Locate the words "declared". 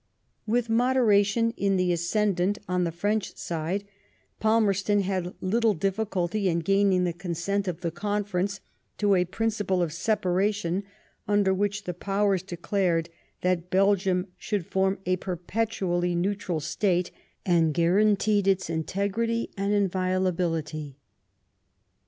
12.41-13.09